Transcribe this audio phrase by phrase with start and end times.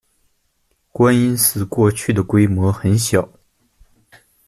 [0.91, 3.29] 观音寺过去的规模很小。